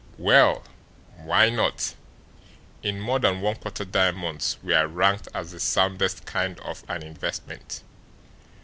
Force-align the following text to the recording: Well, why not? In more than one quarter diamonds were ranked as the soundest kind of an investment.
Well, 0.17 0.63
why 1.17 1.51
not? 1.51 1.93
In 2.81 2.99
more 2.99 3.19
than 3.19 3.39
one 3.41 3.57
quarter 3.57 3.85
diamonds 3.85 4.57
were 4.63 4.87
ranked 4.87 5.27
as 5.31 5.51
the 5.51 5.59
soundest 5.59 6.25
kind 6.25 6.59
of 6.61 6.83
an 6.89 7.03
investment. 7.03 7.83